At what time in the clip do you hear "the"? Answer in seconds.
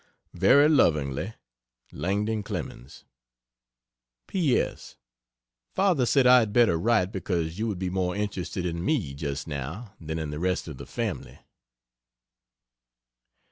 10.31-10.39, 10.77-10.87